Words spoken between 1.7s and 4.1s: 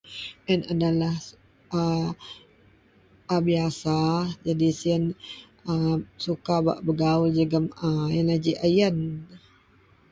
a a biasa